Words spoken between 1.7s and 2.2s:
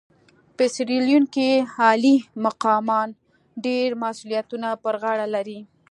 عالي